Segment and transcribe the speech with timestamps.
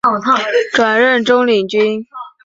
[0.73, 2.07] 转任中领军。